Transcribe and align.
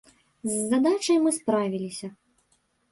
З 0.51 0.63
задачай 0.71 1.17
мы 1.27 1.35
справіліся. 1.39 2.07